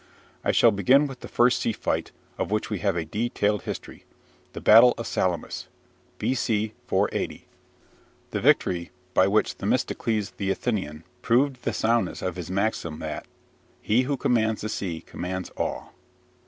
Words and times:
I 0.43 0.51
shall 0.51 0.71
begin 0.71 1.05
with 1.05 1.19
the 1.19 1.27
first 1.27 1.61
sea 1.61 1.73
fight 1.73 2.11
of 2.39 2.49
which 2.49 2.71
we 2.71 2.79
have 2.79 2.95
a 2.95 3.05
detailed 3.05 3.65
history 3.65 4.03
the 4.53 4.59
Battle 4.59 4.95
of 4.97 5.05
Salamis 5.05 5.67
(B.C. 6.17 6.73
480), 6.87 7.45
the 8.31 8.41
victory 8.41 8.89
by 9.13 9.27
which 9.27 9.57
Themistocles 9.57 10.31
the 10.37 10.49
Athenian 10.49 11.03
proved 11.21 11.61
the 11.61 11.71
soundness 11.71 12.23
of 12.23 12.35
his 12.35 12.49
maxim 12.49 12.97
that 12.97 13.27
"he 13.79 14.01
who 14.01 14.17
commands 14.17 14.61
the 14.61 14.69
sea 14.69 15.01
commands 15.01 15.51
all." 15.55 15.93